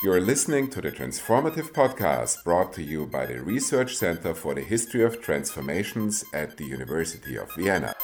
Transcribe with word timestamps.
You're 0.00 0.20
listening 0.20 0.70
to 0.70 0.80
the 0.80 0.92
Transformative 0.92 1.72
Podcast 1.72 2.44
brought 2.44 2.72
to 2.74 2.84
you 2.84 3.04
by 3.04 3.26
the 3.26 3.42
Research 3.42 3.96
Center 3.96 4.32
for 4.32 4.54
the 4.54 4.60
History 4.60 5.02
of 5.02 5.20
Transformations 5.20 6.24
at 6.32 6.56
the 6.56 6.66
University 6.66 7.36
of 7.36 7.52
Vienna. 7.56 7.96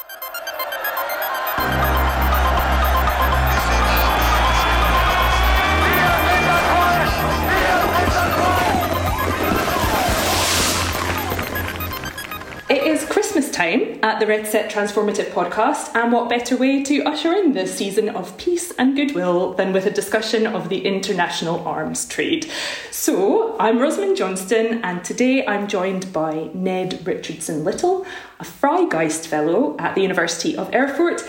At 14.15 14.21
the 14.21 14.27
RECET 14.27 14.71
Transformative 14.71 15.31
podcast, 15.31 15.93
and 15.93 16.09
what 16.09 16.29
better 16.29 16.55
way 16.55 16.81
to 16.83 17.03
usher 17.03 17.33
in 17.33 17.51
this 17.51 17.75
season 17.77 18.07
of 18.07 18.37
peace 18.37 18.71
and 18.77 18.95
goodwill 18.95 19.55
than 19.55 19.73
with 19.73 19.85
a 19.87 19.91
discussion 19.91 20.47
of 20.47 20.69
the 20.69 20.85
international 20.85 21.67
arms 21.67 22.07
trade? 22.07 22.49
So, 22.91 23.57
I'm 23.59 23.77
Rosamund 23.77 24.15
Johnston, 24.15 24.81
and 24.85 25.03
today 25.03 25.45
I'm 25.45 25.67
joined 25.67 26.13
by 26.13 26.49
Ned 26.53 27.05
Richardson 27.05 27.65
Little, 27.65 28.05
a 28.39 28.45
Freigeist 28.45 29.27
Fellow 29.27 29.75
at 29.79 29.95
the 29.95 30.01
University 30.01 30.55
of 30.55 30.73
Erfurt, 30.73 31.21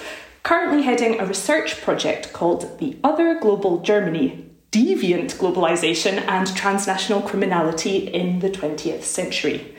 currently 0.45 0.83
heading 0.83 1.19
a 1.19 1.27
research 1.27 1.83
project 1.83 2.33
called 2.33 2.79
The 2.79 2.97
Other 3.03 3.37
Global 3.41 3.81
Germany 3.81 4.49
Deviant 4.71 5.35
Globalization 5.39 6.25
and 6.29 6.55
Transnational 6.55 7.23
Criminality 7.23 8.07
in 8.07 8.39
the 8.39 8.51
20th 8.51 9.03
Century. 9.03 9.75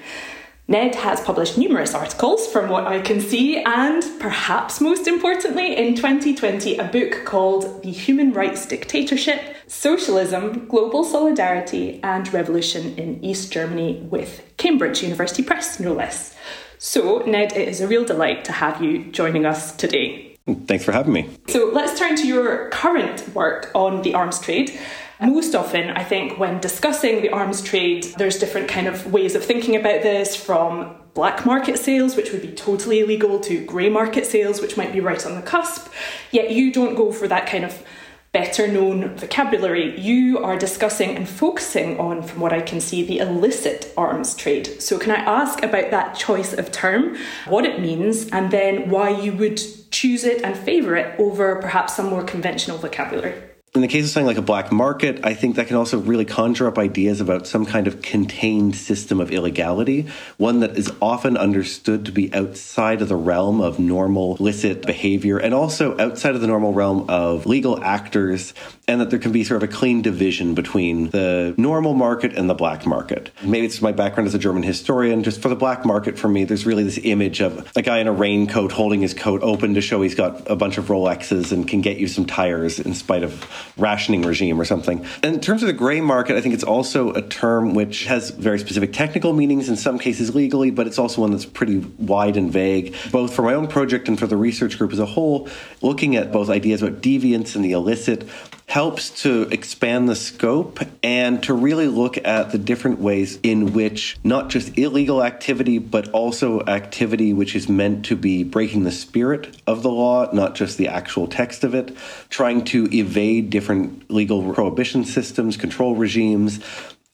Ned 0.70 0.95
has 0.95 1.21
published 1.21 1.57
numerous 1.57 1.94
articles 1.94 2.45
from 2.45 2.70
what 2.70 2.88
I 2.88 2.99
can 2.99 3.21
see, 3.21 3.58
and 3.63 4.03
perhaps 4.20 4.81
most 4.81 5.08
importantly, 5.08 5.77
in 5.77 5.95
2020, 5.95 6.77
a 6.77 6.84
book 6.84 7.23
called 7.23 7.84
The 7.84 7.91
Human 7.91 8.34
Rights 8.34 8.66
Dictatorship 8.66 9.55
Socialism, 9.67 10.67
Global 10.67 11.06
Solidarity, 11.06 12.02
and 12.03 12.31
Revolution 12.33 12.97
in 12.97 13.23
East 13.23 13.50
Germany 13.53 14.06
with 14.11 14.44
Cambridge 14.58 15.02
University 15.02 15.41
Press, 15.41 15.80
no 15.80 15.94
less. 15.94 16.36
So, 16.80 17.19
Ned, 17.19 17.53
it 17.56 17.69
is 17.69 17.80
a 17.80 17.88
real 17.88 18.03
delight 18.03 18.44
to 18.45 18.52
have 18.52 18.84
you 18.84 19.06
joining 19.06 19.45
us 19.45 19.73
today. 19.73 20.36
Thanks 20.66 20.84
for 20.84 20.91
having 20.91 21.13
me. 21.13 21.30
So, 21.47 21.72
let's 21.73 21.97
turn 21.97 22.17
to 22.17 22.28
your 22.28 22.69
current 22.72 23.34
work 23.34 23.72
on 23.73 24.02
the 24.02 24.13
arms 24.13 24.39
trade. 24.39 24.78
Most 25.19 25.55
often, 25.55 25.89
I 25.89 26.03
think, 26.03 26.37
when 26.37 26.59
discussing 26.59 27.21
the 27.21 27.29
arms 27.29 27.63
trade, 27.63 28.03
there's 28.17 28.37
different 28.37 28.67
kind 28.67 28.85
of 28.85 29.11
ways 29.11 29.33
of 29.33 29.43
thinking 29.43 29.75
about 29.75 30.03
this 30.03 30.35
from 30.35 30.95
black 31.15 31.43
market 31.43 31.79
sales, 31.79 32.15
which 32.15 32.31
would 32.31 32.43
be 32.43 32.51
totally 32.51 32.99
illegal, 32.99 33.39
to 33.39 33.65
grey 33.65 33.89
market 33.89 34.27
sales, 34.27 34.61
which 34.61 34.77
might 34.77 34.93
be 34.93 34.99
right 34.99 35.25
on 35.25 35.33
the 35.33 35.41
cusp. 35.41 35.91
Yet 36.31 36.51
you 36.51 36.71
don't 36.71 36.93
go 36.93 37.11
for 37.11 37.27
that 37.27 37.47
kind 37.47 37.65
of 37.65 37.83
better 38.31 38.67
known 38.67 39.15
vocabulary. 39.15 39.99
You 39.99 40.38
are 40.43 40.55
discussing 40.55 41.15
and 41.15 41.27
focusing 41.27 41.99
on, 41.99 42.21
from 42.21 42.39
what 42.39 42.53
I 42.53 42.61
can 42.61 42.79
see, 42.79 43.01
the 43.03 43.17
illicit 43.17 43.91
arms 43.97 44.35
trade. 44.35 44.79
So, 44.79 44.99
can 44.99 45.09
I 45.09 45.15
ask 45.15 45.63
about 45.63 45.89
that 45.89 46.15
choice 46.15 46.53
of 46.53 46.71
term, 46.71 47.17
what 47.47 47.65
it 47.65 47.79
means, 47.79 48.29
and 48.29 48.51
then 48.51 48.91
why 48.91 49.09
you 49.09 49.33
would 49.33 49.59
choose 49.89 50.23
it 50.23 50.43
and 50.43 50.55
favour 50.55 50.95
it 50.95 51.19
over 51.19 51.55
perhaps 51.55 51.95
some 51.95 52.07
more 52.07 52.23
conventional 52.23 52.77
vocabulary? 52.77 53.47
In 53.78 53.81
the 53.81 53.88
case 53.88 54.06
of 54.06 54.09
something 54.09 54.25
like 54.25 54.38
a 54.38 54.42
black 54.42 54.72
market, 54.72 55.20
I 55.23 55.36
think 55.36 55.56
that 55.58 55.67
can 55.67 55.75
also 55.75 56.00
really 56.00 56.25
conjure 56.25 56.67
up 56.67 56.80
ideas 56.80 57.22
about 57.22 57.45
some 57.45 57.64
kind 57.64 57.86
of 57.86 58.02
contained 58.02 58.75
system 58.75 59.22
of 59.22 59.30
illegality, 59.30 60.08
one 60.38 60.61
that 60.61 60.75
is 60.75 60.92
often 61.00 61.38
understood 61.38 62.03
to 62.08 62.11
be 62.11 62.34
outside 62.34 63.03
of 63.03 63.08
the 63.08 63.16
realm 63.16 63.61
of 63.61 63.78
normal 63.78 64.36
licit 64.39 64.84
behavior 64.88 65.38
and 65.38 65.53
also 65.53 65.95
outside 66.00 66.34
of 66.34 66.42
the 66.42 66.47
normal 66.47 66.73
realm 66.73 67.08
of 67.08 67.45
legal 67.45 67.84
actors, 67.84 68.56
and 68.88 69.00
that 69.00 69.11
there 69.11 69.19
can 69.19 69.31
be 69.31 69.44
sort 69.44 69.61
of 69.61 69.69
a 69.69 69.72
clean 69.72 70.02
division 70.02 70.56
between 70.56 71.12
the 71.12 71.53
normal 71.56 71.94
market 71.94 72.36
and 72.36 72.50
the 72.50 72.56
black 72.56 72.84
market. 72.84 73.30
Maybe 73.44 73.67
it's 73.67 73.80
my 73.80 73.91
background 73.91 74.28
as 74.28 74.34
a 74.34 74.39
German 74.39 74.63
historian. 74.63 75.22
Just 75.22 75.40
for 75.40 75.50
the 75.50 75.56
black 75.56 75.85
market, 75.85 76.18
for 76.18 76.30
me, 76.30 76.46
there's 76.46 76.66
really 76.66 76.84
this 76.84 77.00
image 77.03 77.41
of 77.41 77.72
a 77.75 77.84
guy 77.84 78.00
in 78.00 78.07
a 78.07 78.12
raincoat 78.12 78.72
holding 78.72 79.01
his 79.01 79.13
coat 79.13 79.44
open 79.44 79.75
to 79.75 79.81
show 79.81 80.01
he's 80.01 80.16
got 80.16 80.50
a 80.50 80.56
bunch 80.56 80.80
of 80.80 80.85
Rolexes 80.85 81.51
and 81.51 81.68
can 81.68 81.81
get 81.81 81.97
you 81.97 82.07
some 82.07 82.25
tires 82.25 82.80
in 82.80 82.96
spite 82.96 83.22
of 83.22 83.66
rationing 83.78 84.22
regime 84.22 84.59
or 84.59 84.66
something. 84.66 85.05
And 85.23 85.35
in 85.35 85.41
terms 85.41 85.63
of 85.63 85.67
the 85.67 85.73
gray 85.73 86.01
market, 86.01 86.35
I 86.35 86.41
think 86.41 86.53
it's 86.53 86.63
also 86.63 87.13
a 87.13 87.22
term 87.22 87.73
which 87.73 88.05
has 88.05 88.29
very 88.31 88.59
specific 88.59 88.94
technical 88.94 89.33
meanings, 89.33 89.69
in 89.69 89.75
some 89.75 90.00
cases 90.00 90.33
legally, 90.35 90.72
but 90.72 90.88
it's 90.88 91.00
also 91.00 91.22
one 91.22 91.31
that's 91.31 91.45
pretty 91.45 91.79
wide 91.97 92.38
and 92.38 92.51
vague, 92.51 92.95
both 93.11 93.33
for 93.33 93.41
my 93.41 93.53
own 93.53 93.67
project 93.67 94.07
and 94.07 94.17
for 94.17 94.27
the 94.27 94.38
research 94.38 94.77
group 94.77 94.91
as 94.94 95.00
a 95.00 95.06
whole, 95.06 95.50
looking 95.81 96.16
at 96.16 96.31
both 96.31 96.50
ideas 96.50 96.81
about 96.81 97.01
deviance 97.01 97.56
and 97.56 97.63
the 97.63 97.72
illicit 97.72 98.27
helps 98.67 99.22
to 99.22 99.44
expand 99.44 100.09
the 100.09 100.16
scope 100.16 100.81
and 101.01 101.41
to 101.41 101.53
really 101.53 101.88
look 101.88 102.17
at 102.25 102.51
the 102.51 102.57
different 102.57 103.00
ways 103.00 103.39
in 103.41 103.72
which 103.72 104.17
not 104.25 104.50
just 104.50 104.78
illegal 104.78 105.23
activity, 105.23 105.79
but 105.79 106.09
also 106.09 106.59
activity 106.66 107.31
which 107.31 107.56
is 107.56 107.69
meant 107.69 108.06
to 108.06 108.16
be 108.16 108.44
breaking 108.44 108.83
the 108.83 108.91
spirit 108.91 109.56
of 109.66 109.83
the 109.83 109.89
law, 109.89 110.29
not 110.33 110.53
just 110.53 110.77
the 110.77 110.89
actual 110.89 111.27
text 111.27 111.63
of 111.63 111.73
it, 111.73 111.95
trying 112.29 112.63
to 112.63 112.89
evade 112.94 113.50
different 113.50 114.11
legal 114.11 114.53
prohibition 114.53 115.06
systems, 115.06 115.56
control 115.56 115.95
regimes, 115.95 116.59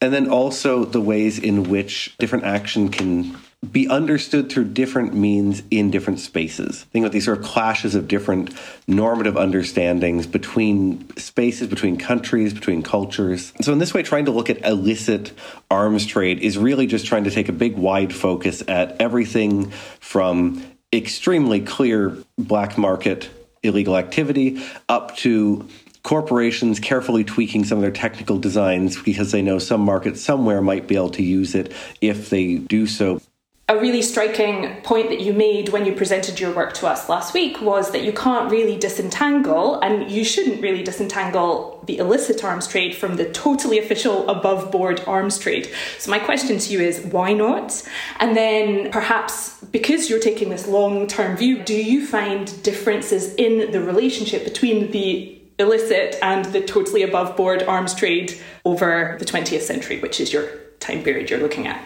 and 0.00 0.12
then 0.12 0.28
also 0.28 0.84
the 0.84 1.00
ways 1.00 1.38
in 1.38 1.70
which 1.70 2.16
different 2.18 2.44
action 2.44 2.88
can 2.88 3.38
be 3.72 3.88
understood 3.88 4.50
through 4.50 4.64
different 4.64 5.14
means 5.14 5.62
in 5.70 5.90
different 5.90 6.20
spaces. 6.20 6.84
Think 6.84 7.04
about 7.04 7.12
these 7.12 7.24
sort 7.24 7.38
of 7.38 7.44
clashes 7.44 7.94
of 7.94 8.08
different 8.08 8.54
normative 8.86 9.36
understandings 9.36 10.26
between 10.26 11.16
spaces, 11.16 11.68
between 11.68 11.96
countries, 11.96 12.54
between 12.54 12.82
cultures. 12.82 13.52
So, 13.60 13.72
in 13.72 13.78
this 13.78 13.94
way, 13.94 14.02
trying 14.02 14.26
to 14.26 14.30
look 14.30 14.50
at 14.50 14.64
illicit 14.64 15.32
arms 15.70 16.06
trade 16.06 16.40
is 16.40 16.58
really 16.58 16.86
just 16.86 17.06
trying 17.06 17.24
to 17.24 17.30
take 17.30 17.48
a 17.48 17.52
big, 17.52 17.76
wide 17.76 18.14
focus 18.14 18.62
at 18.68 19.00
everything 19.00 19.70
from 20.00 20.64
extremely 20.92 21.60
clear 21.60 22.16
black 22.38 22.78
market 22.78 23.30
illegal 23.62 23.96
activity 23.96 24.62
up 24.88 25.16
to 25.16 25.66
corporations 26.04 26.78
carefully 26.78 27.24
tweaking 27.24 27.64
some 27.64 27.78
of 27.78 27.82
their 27.82 27.90
technical 27.90 28.38
designs 28.38 29.00
because 29.02 29.32
they 29.32 29.40
know 29.40 29.58
some 29.58 29.80
market 29.80 30.18
somewhere 30.18 30.60
might 30.60 30.86
be 30.86 30.94
able 30.94 31.08
to 31.08 31.22
use 31.22 31.54
it 31.54 31.72
if 32.00 32.28
they 32.28 32.56
do 32.56 32.86
so 32.86 33.20
a 33.66 33.78
really 33.78 34.02
striking 34.02 34.76
point 34.82 35.08
that 35.08 35.20
you 35.20 35.32
made 35.32 35.70
when 35.70 35.86
you 35.86 35.92
presented 35.94 36.38
your 36.38 36.54
work 36.54 36.74
to 36.74 36.86
us 36.86 37.08
last 37.08 37.32
week 37.32 37.62
was 37.62 37.92
that 37.92 38.04
you 38.04 38.12
can't 38.12 38.50
really 38.50 38.76
disentangle, 38.76 39.80
and 39.80 40.10
you 40.10 40.22
shouldn't 40.22 40.60
really 40.60 40.82
disentangle 40.82 41.82
the 41.86 41.96
illicit 41.96 42.44
arms 42.44 42.66
trade 42.66 42.94
from 42.94 43.16
the 43.16 43.24
totally 43.30 43.78
official 43.78 44.28
above 44.28 44.70
board 44.70 45.02
arms 45.06 45.38
trade. 45.38 45.70
So, 45.98 46.10
my 46.10 46.18
question 46.18 46.58
to 46.58 46.72
you 46.74 46.80
is 46.80 47.06
why 47.06 47.32
not? 47.32 47.82
And 48.20 48.36
then 48.36 48.90
perhaps 48.90 49.58
because 49.72 50.10
you're 50.10 50.20
taking 50.20 50.50
this 50.50 50.68
long 50.68 51.06
term 51.06 51.34
view, 51.34 51.62
do 51.62 51.74
you 51.74 52.06
find 52.06 52.62
differences 52.62 53.34
in 53.36 53.72
the 53.72 53.80
relationship 53.80 54.44
between 54.44 54.90
the 54.90 55.40
illicit 55.58 56.18
and 56.20 56.44
the 56.46 56.60
totally 56.60 57.02
above 57.02 57.34
board 57.34 57.62
arms 57.62 57.94
trade 57.94 58.38
over 58.66 59.16
the 59.18 59.24
20th 59.24 59.62
century, 59.62 60.00
which 60.00 60.20
is 60.20 60.34
your 60.34 60.50
time 60.80 61.02
period 61.02 61.30
you're 61.30 61.40
looking 61.40 61.66
at? 61.66 61.82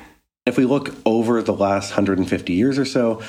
If 0.49 0.57
we 0.57 0.65
look 0.65 0.95
over 1.05 1.43
the 1.43 1.53
last 1.53 1.91
150 1.91 2.55
years 2.55 2.79
or 2.79 2.87
so, 2.87 3.21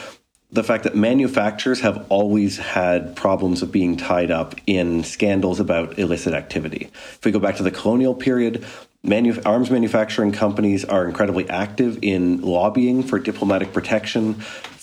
the 0.54 0.64
fact 0.64 0.86
that 0.86 0.96
manufacturers 0.96 1.82
have 1.82 2.06
always 2.08 2.58
had 2.58 3.14
problems 3.18 3.62
of 3.62 3.74
being 3.74 3.98
tied 3.98 4.32
up 4.32 4.56
in 4.66 5.04
scandals 5.04 5.60
about 5.60 6.00
illicit 6.00 6.34
activity. 6.34 6.90
If 6.94 7.26
we 7.26 7.34
go 7.34 7.40
back 7.40 7.58
to 7.58 7.64
the 7.64 7.72
colonial 7.72 8.16
period, 8.16 8.66
Manu- 9.04 9.42
arms 9.46 9.70
manufacturing 9.70 10.32
companies 10.32 10.86
are 10.86 11.06
incredibly 11.06 11.50
active 11.50 12.00
in 12.02 12.42
lobbying 12.42 13.04
for 13.04 13.20
diplomatic 13.20 13.74
protection 13.74 14.36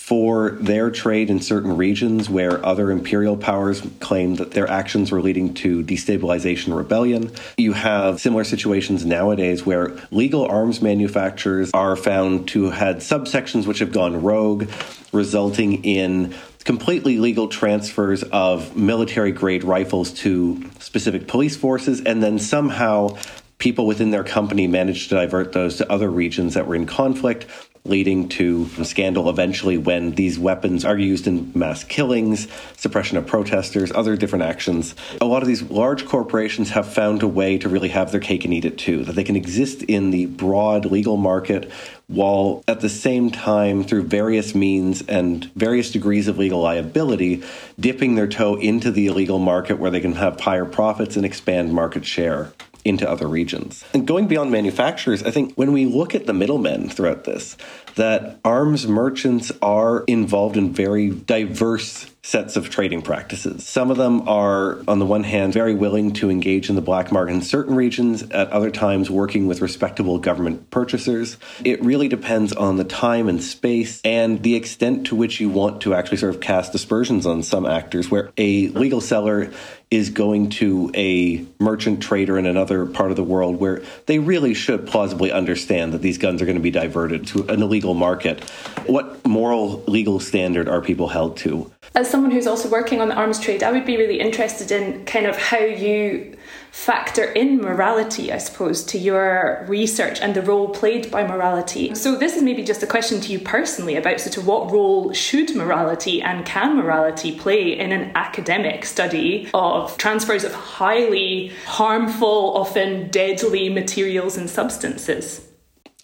for 0.07 0.51
their 0.51 0.89
trade 0.89 1.29
in 1.29 1.41
certain 1.41 1.75
regions 1.75 2.29
where 2.29 2.65
other 2.65 2.91
imperial 2.91 3.35
powers 3.35 3.81
claimed 3.99 4.37
that 4.37 4.51
their 4.51 4.65
actions 4.69 5.11
were 5.11 5.21
leading 5.21 5.53
to 5.53 5.83
destabilization 5.83 6.73
rebellion. 6.73 7.29
You 7.57 7.73
have 7.73 8.21
similar 8.21 8.45
situations 8.45 9.05
nowadays 9.05 9.65
where 9.65 9.97
legal 10.09 10.45
arms 10.45 10.81
manufacturers 10.81 11.71
are 11.73 11.97
found 11.97 12.47
to 12.49 12.69
have 12.69 12.73
had 12.75 12.95
subsections 12.99 13.67
which 13.67 13.79
have 13.79 13.91
gone 13.91 14.21
rogue, 14.21 14.69
resulting 15.11 15.83
in 15.83 16.33
completely 16.63 17.17
legal 17.17 17.49
transfers 17.49 18.23
of 18.23 18.77
military 18.77 19.33
grade 19.33 19.65
rifles 19.65 20.13
to 20.21 20.63
specific 20.79 21.27
police 21.27 21.57
forces, 21.57 22.01
and 22.01 22.23
then 22.23 22.39
somehow 22.39 23.17
people 23.57 23.85
within 23.85 24.11
their 24.11 24.23
company 24.23 24.67
managed 24.67 25.09
to 25.09 25.15
divert 25.15 25.51
those 25.51 25.77
to 25.77 25.91
other 25.91 26.09
regions 26.09 26.53
that 26.53 26.65
were 26.65 26.75
in 26.75 26.85
conflict 26.85 27.45
leading 27.87 28.29
to 28.29 28.67
scandal 28.83 29.29
eventually 29.29 29.77
when 29.77 30.11
these 30.11 30.37
weapons 30.37 30.85
are 30.85 30.97
used 30.97 31.27
in 31.27 31.51
mass 31.55 31.83
killings, 31.83 32.47
suppression 32.75 33.17
of 33.17 33.25
protesters, 33.25 33.91
other 33.91 34.15
different 34.15 34.43
actions. 34.43 34.95
A 35.21 35.25
lot 35.25 35.41
of 35.41 35.47
these 35.47 35.63
large 35.63 36.05
corporations 36.05 36.69
have 36.71 36.91
found 36.91 37.23
a 37.23 37.27
way 37.27 37.57
to 37.57 37.69
really 37.69 37.89
have 37.89 38.11
their 38.11 38.19
cake 38.19 38.45
and 38.45 38.53
eat 38.53 38.65
it 38.65 38.77
too, 38.77 39.03
that 39.05 39.13
they 39.13 39.23
can 39.23 39.35
exist 39.35 39.83
in 39.83 40.11
the 40.11 40.25
broad 40.25 40.85
legal 40.85 41.17
market 41.17 41.71
while 42.07 42.63
at 42.69 42.79
the 42.79 42.89
same 42.89 43.29
time, 43.31 43.83
through 43.83 44.03
various 44.03 44.55
means 44.55 45.01
and 45.07 45.43
various 45.55 45.91
degrees 45.91 46.29
of 46.29 46.37
legal 46.37 46.61
liability, 46.61 47.43
dipping 47.77 48.15
their 48.15 48.27
toe 48.27 48.55
into 48.55 48.91
the 48.91 49.07
illegal 49.07 49.39
market 49.39 49.77
where 49.77 49.91
they 49.91 49.99
can 49.99 50.13
have 50.13 50.39
higher 50.39 50.65
profits 50.65 51.17
and 51.17 51.25
expand 51.25 51.73
market 51.73 52.05
share 52.05 52.53
into 52.87 53.09
other 53.09 53.27
regions. 53.27 53.83
And 53.93 54.07
going 54.07 54.27
beyond 54.27 54.51
manufacturers, 54.51 55.23
I 55.23 55.31
think 55.31 55.53
when 55.55 55.73
we 55.73 55.85
look 55.85 56.15
at 56.15 56.25
the 56.25 56.33
middlemen 56.33 56.89
throughout 56.89 57.25
this, 57.25 57.57
that 57.95 58.39
arms 58.45 58.87
merchants 58.87 59.51
are 59.61 60.03
involved 60.07 60.55
in 60.55 60.71
very 60.71 61.09
diverse 61.09 62.09
sets 62.21 62.57
of 62.57 62.69
trading 62.69 63.01
practices. 63.01 63.65
Some 63.65 63.89
of 63.89 63.95
them 63.95 64.27
are, 64.27 64.79
on 64.85 64.99
the 64.99 65.05
one 65.05 65.23
hand, 65.23 65.53
very 65.53 65.73
willing 65.73 66.11
to 66.13 66.29
engage 66.29 66.69
in 66.69 66.75
the 66.75 66.81
black 66.81 67.09
market 67.09 67.31
in 67.31 67.41
certain 67.41 67.73
regions, 67.73 68.21
at 68.21 68.49
other 68.51 68.69
times, 68.69 69.09
working 69.09 69.47
with 69.47 69.61
respectable 69.61 70.19
government 70.19 70.69
purchasers. 70.69 71.37
It 71.63 71.81
really 71.81 72.09
depends 72.09 72.51
on 72.51 72.75
the 72.75 72.83
time 72.83 73.29
and 73.29 73.41
space 73.41 74.01
and 74.03 74.43
the 74.43 74.55
extent 74.55 75.07
to 75.07 75.15
which 75.15 75.39
you 75.39 75.49
want 75.49 75.81
to 75.83 75.93
actually 75.93 76.17
sort 76.17 76.35
of 76.35 76.41
cast 76.41 76.75
aspersions 76.75 77.25
on 77.25 77.43
some 77.43 77.65
actors, 77.65 78.11
where 78.11 78.31
a 78.37 78.67
legal 78.69 78.99
seller 78.99 79.51
is 79.89 80.09
going 80.09 80.49
to 80.49 80.91
a 80.95 81.45
merchant 81.59 82.01
trader 82.01 82.37
in 82.37 82.45
another 82.45 82.85
part 82.85 83.09
of 83.09 83.15
the 83.15 83.23
world 83.23 83.57
where 83.57 83.81
they 84.05 84.19
really 84.19 84.53
should 84.53 84.85
plausibly 84.85 85.31
understand 85.31 85.93
that 85.93 86.01
these 86.01 86.17
guns 86.17 86.41
are 86.41 86.45
going 86.45 86.57
to 86.57 86.61
be 86.61 86.71
diverted 86.71 87.25
to 87.27 87.47
an 87.47 87.61
illegal 87.61 87.93
market. 87.93 88.43
What 88.85 89.25
moral 89.25 89.83
legal 89.87 90.19
standard 90.19 90.67
are 90.67 90.81
people 90.81 91.07
held 91.07 91.37
to? 91.37 91.71
As 91.95 92.09
someone 92.09 92.31
who's 92.31 92.47
also 92.47 92.69
working 92.69 92.99
on 92.99 93.07
the 93.07 93.15
arms 93.15 93.39
trade, 93.39 93.63
I 93.63 93.71
would 93.71 93.85
be 93.85 93.95
really 93.95 94.19
interested 94.19 94.71
in 94.71 95.05
kind 95.05 95.25
of 95.25 95.37
how 95.37 95.59
you 95.59 96.36
factor 96.77 97.23
in 97.23 97.59
morality, 97.59 98.31
I 98.31 98.37
suppose, 98.37 98.83
to 98.83 98.99
your 98.99 99.65
research 99.67 100.21
and 100.21 100.35
the 100.35 100.43
role 100.43 100.69
played 100.69 101.09
by 101.09 101.25
morality. 101.25 101.95
So, 101.95 102.15
this 102.15 102.35
is 102.35 102.43
maybe 102.43 102.63
just 102.63 102.83
a 102.83 102.87
question 102.87 103.19
to 103.21 103.31
you 103.31 103.39
personally 103.39 103.95
about 103.95 104.21
sort 104.21 104.37
of 104.37 104.45
what 104.45 104.71
role 104.71 105.11
should 105.11 105.55
morality 105.55 106.21
and 106.21 106.45
can 106.45 106.77
morality 106.77 107.35
play 107.35 107.77
in 107.77 107.91
an 107.91 108.11
academic 108.13 108.85
study 108.85 109.49
of 109.55 109.97
transfers 109.97 110.43
of 110.43 110.53
highly 110.53 111.51
harmful, 111.65 112.55
often 112.55 113.09
deadly 113.09 113.69
materials 113.69 114.37
and 114.37 114.47
substances? 114.47 115.46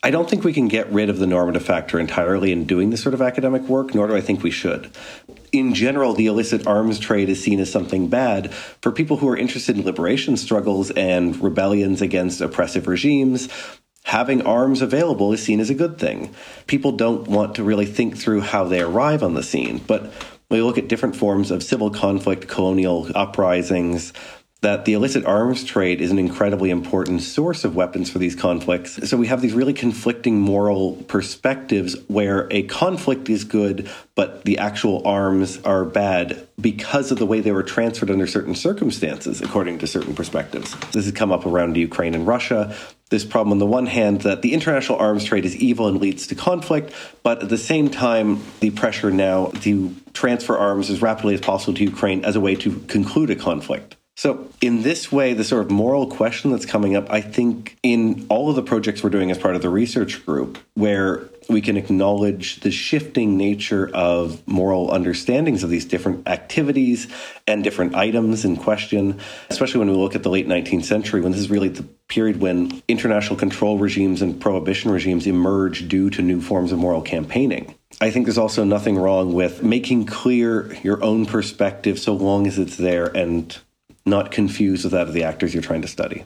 I 0.06 0.12
don't 0.12 0.30
think 0.30 0.44
we 0.44 0.52
can 0.52 0.68
get 0.68 0.92
rid 0.92 1.10
of 1.10 1.18
the 1.18 1.26
normative 1.26 1.64
factor 1.64 1.98
entirely 1.98 2.52
in 2.52 2.66
doing 2.66 2.90
this 2.90 3.02
sort 3.02 3.14
of 3.14 3.22
academic 3.22 3.62
work, 3.64 3.96
nor 3.96 4.06
do 4.08 4.16
I 4.18 4.20
think 4.20 4.44
we 4.44 4.52
should. 4.52 4.92
In 5.54 5.74
general, 5.74 6.14
the 6.14 6.26
illicit 6.28 6.68
arms 6.68 7.00
trade 7.00 7.30
is 7.30 7.42
seen 7.42 7.62
as 7.62 7.72
something 7.72 8.10
bad 8.10 8.54
for 8.54 8.92
people 8.92 9.16
who 9.16 9.30
are 9.30 9.38
interested 9.38 9.78
in 9.78 9.86
liberation 9.86 10.36
struggles 10.36 10.92
and 10.92 11.42
rebellions 11.42 12.02
against 12.02 12.42
oppressive 12.42 12.86
regimes. 12.88 13.48
Having 14.04 14.42
arms 14.42 14.82
available 14.82 15.32
is 15.32 15.42
seen 15.42 15.62
as 15.62 15.70
a 15.70 15.74
good 15.74 15.98
thing. 15.98 16.36
People 16.68 16.92
don't 16.92 17.26
want 17.30 17.56
to 17.56 17.64
really 17.64 17.86
think 17.86 18.18
through 18.18 18.42
how 18.42 18.66
they 18.66 18.82
arrive 18.82 19.24
on 19.24 19.36
the 19.36 19.44
scene, 19.44 19.78
but 19.88 20.12
we 20.50 20.62
look 20.62 20.78
at 20.78 20.90
different 20.90 21.16
forms 21.16 21.50
of 21.50 21.64
civil 21.64 21.90
conflict, 21.90 22.50
colonial 22.50 23.08
uprisings, 23.16 24.12
that 24.64 24.86
the 24.86 24.94
illicit 24.94 25.26
arms 25.26 25.66
trade 25.66 26.00
is 26.00 26.10
an 26.10 26.18
incredibly 26.18 26.70
important 26.70 27.22
source 27.22 27.66
of 27.66 27.76
weapons 27.76 28.10
for 28.10 28.18
these 28.18 28.34
conflicts. 28.34 29.10
So 29.10 29.18
we 29.18 29.28
have 29.28 29.42
these 29.42 29.54
really 29.54 29.74
conflicting 29.74 30.40
moral 30.40 30.96
perspectives 31.10 31.98
where 32.08 32.48
a 32.50 32.64
conflict 32.64 33.30
is 33.30 33.44
good, 33.44 33.90
but 34.16 34.46
the 34.46 34.60
actual 34.60 35.06
arms 35.06 35.62
are 35.64 35.84
bad 35.84 36.48
because 36.60 37.12
of 37.12 37.20
the 37.20 37.26
way 37.26 37.42
they 37.42 37.52
were 37.52 37.64
transferred 37.64 38.10
under 38.10 38.26
certain 38.26 38.56
circumstances, 38.56 39.42
according 39.42 39.80
to 39.80 39.88
certain 39.88 40.16
perspectives. 40.16 40.74
This 40.92 41.04
has 41.06 41.12
come 41.12 41.34
up 41.34 41.46
around 41.46 41.76
Ukraine 41.76 42.16
and 42.16 42.26
Russia. 42.26 42.74
This 43.10 43.26
problem, 43.26 43.52
on 43.52 43.60
the 43.60 43.66
one 43.66 43.86
hand, 43.86 44.22
that 44.22 44.44
the 44.44 44.54
international 44.54 44.98
arms 44.98 45.26
trade 45.26 45.44
is 45.44 45.58
evil 45.58 45.88
and 45.88 46.00
leads 46.00 46.28
to 46.28 46.36
conflict, 46.36 46.94
but 47.22 47.44
at 47.44 47.50
the 47.50 47.58
same 47.58 47.90
time, 47.90 48.42
the 48.62 48.70
pressure 48.72 49.12
now 49.12 49.48
to 49.62 49.94
transfer 50.14 50.58
arms 50.58 50.90
as 50.90 51.02
rapidly 51.02 51.34
as 51.34 51.42
possible 51.42 51.74
to 51.74 51.84
Ukraine 51.84 52.24
as 52.24 52.38
a 52.38 52.40
way 52.40 52.56
to 52.56 52.80
conclude 52.88 53.30
a 53.30 53.36
conflict. 53.36 53.98
So, 54.24 54.48
in 54.62 54.84
this 54.84 55.12
way, 55.12 55.34
the 55.34 55.44
sort 55.44 55.66
of 55.66 55.70
moral 55.70 56.08
question 56.08 56.52
that's 56.52 56.66
coming 56.66 56.96
up, 56.96 57.12
I 57.12 57.20
think, 57.20 57.76
in 57.84 58.26
all 58.30 58.50
of 58.50 58.56
the 58.56 58.62
projects 58.64 59.04
we're 59.04 59.10
doing 59.10 59.32
as 59.32 59.38
part 59.38 59.58
of 59.58 59.62
the 59.62 59.68
research 59.68 60.26
group, 60.26 60.60
where 60.76 61.24
we 61.50 61.60
can 61.60 61.76
acknowledge 61.76 62.62
the 62.62 62.72
shifting 62.72 63.36
nature 63.36 63.92
of 63.94 64.42
moral 64.48 64.94
understandings 64.94 65.62
of 65.62 65.70
these 65.70 65.84
different 65.84 66.26
activities 66.26 67.10
and 67.48 67.66
different 67.66 67.96
items 67.96 68.46
in 68.46 68.56
question, 68.56 69.20
especially 69.50 69.80
when 69.80 69.90
we 69.90 69.98
look 69.98 70.16
at 70.16 70.24
the 70.24 70.30
late 70.30 70.48
19th 70.48 70.86
century, 70.86 71.20
when 71.20 71.34
this 71.34 71.42
is 71.42 71.50
really 71.50 71.68
the 71.68 71.84
period 72.08 72.40
when 72.40 72.82
international 72.88 73.36
control 73.36 73.78
regimes 73.78 74.22
and 74.22 74.40
prohibition 74.40 74.90
regimes 74.90 75.28
emerge 75.28 75.90
due 75.90 76.10
to 76.10 76.22
new 76.22 76.40
forms 76.40 76.72
of 76.72 76.80
moral 76.80 77.02
campaigning. 77.02 77.76
I 78.00 78.10
think 78.10 78.26
there's 78.26 78.38
also 78.38 78.64
nothing 78.64 78.98
wrong 78.98 79.34
with 79.34 79.64
making 79.64 80.06
clear 80.06 80.74
your 80.76 81.04
own 81.04 81.26
perspective 81.26 82.00
so 82.00 82.14
long 82.14 82.48
as 82.48 82.58
it's 82.58 82.78
there 82.78 83.08
and 83.08 83.60
not 84.06 84.32
confused 84.32 84.84
with 84.84 84.94
that 84.94 85.08
of 85.08 85.14
the 85.14 85.24
actors 85.24 85.54
you're 85.54 85.64
trying 85.64 85.82
to 85.82 85.88
study. 85.88 86.26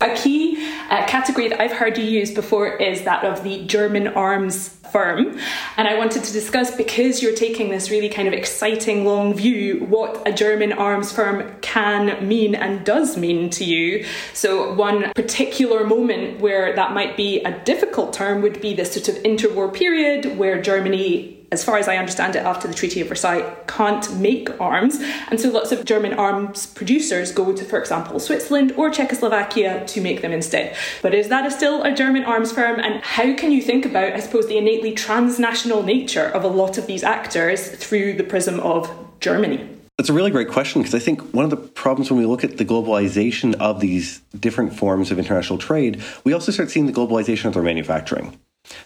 A 0.00 0.14
key 0.14 0.56
uh, 0.90 1.06
category 1.06 1.48
that 1.48 1.60
I've 1.60 1.72
heard 1.72 1.96
you 1.96 2.04
use 2.04 2.30
before 2.30 2.76
is 2.76 3.02
that 3.04 3.24
of 3.24 3.42
the 3.42 3.64
German 3.64 4.08
arms 4.08 4.68
firm. 4.92 5.38
And 5.76 5.88
I 5.88 5.96
wanted 5.96 6.22
to 6.24 6.32
discuss, 6.32 6.74
because 6.76 7.22
you're 7.22 7.34
taking 7.34 7.70
this 7.70 7.90
really 7.90 8.08
kind 8.08 8.28
of 8.28 8.34
exciting 8.34 9.04
long 9.04 9.34
view, 9.34 9.84
what 9.86 10.26
a 10.28 10.32
German 10.32 10.72
arms 10.72 11.12
firm 11.12 11.50
can 11.60 12.26
mean 12.26 12.54
and 12.54 12.84
does 12.84 13.16
mean 13.16 13.50
to 13.50 13.64
you. 13.64 14.04
So, 14.32 14.74
one 14.74 15.12
particular 15.14 15.86
moment 15.86 16.40
where 16.40 16.74
that 16.76 16.92
might 16.92 17.16
be 17.16 17.42
a 17.42 17.58
difficult 17.64 18.12
term 18.12 18.42
would 18.42 18.60
be 18.60 18.74
this 18.74 18.92
sort 18.92 19.08
of 19.08 19.22
interwar 19.22 19.72
period 19.72 20.36
where 20.38 20.60
Germany 20.60 21.35
as 21.56 21.64
far 21.64 21.78
as 21.78 21.88
I 21.88 21.96
understand 21.96 22.36
it, 22.36 22.44
after 22.44 22.68
the 22.68 22.74
Treaty 22.74 23.00
of 23.00 23.08
Versailles, 23.08 23.50
can't 23.66 24.14
make 24.20 24.60
arms. 24.60 25.00
And 25.30 25.40
so 25.40 25.50
lots 25.50 25.72
of 25.72 25.86
German 25.86 26.12
arms 26.12 26.66
producers 26.66 27.32
go 27.32 27.50
to, 27.54 27.64
for 27.64 27.78
example, 27.78 28.20
Switzerland 28.20 28.72
or 28.76 28.90
Czechoslovakia 28.90 29.86
to 29.86 30.00
make 30.02 30.20
them 30.20 30.32
instead. 30.32 30.76
But 31.00 31.14
is 31.14 31.28
that 31.28 31.46
a 31.46 31.50
still 31.50 31.82
a 31.82 31.92
German 31.94 32.24
arms 32.24 32.52
firm? 32.52 32.78
And 32.78 33.02
how 33.02 33.34
can 33.34 33.52
you 33.52 33.62
think 33.62 33.86
about, 33.86 34.12
I 34.12 34.20
suppose, 34.20 34.48
the 34.48 34.58
innately 34.58 34.92
transnational 34.92 35.82
nature 35.82 36.26
of 36.26 36.44
a 36.44 36.48
lot 36.48 36.76
of 36.76 36.86
these 36.86 37.02
actors 37.02 37.70
through 37.70 38.18
the 38.18 38.24
prism 38.24 38.60
of 38.60 38.90
Germany? 39.20 39.66
That's 39.96 40.10
a 40.10 40.12
really 40.12 40.30
great 40.30 40.50
question 40.50 40.82
because 40.82 40.94
I 40.94 40.98
think 40.98 41.22
one 41.32 41.46
of 41.46 41.50
the 41.50 41.56
problems 41.56 42.10
when 42.10 42.20
we 42.20 42.26
look 42.26 42.44
at 42.44 42.58
the 42.58 42.66
globalization 42.66 43.54
of 43.54 43.80
these 43.80 44.20
different 44.38 44.74
forms 44.74 45.10
of 45.10 45.18
international 45.18 45.58
trade, 45.58 46.02
we 46.22 46.34
also 46.34 46.52
start 46.52 46.70
seeing 46.70 46.84
the 46.84 46.92
globalization 46.92 47.46
of 47.46 47.54
their 47.54 47.62
manufacturing 47.62 48.38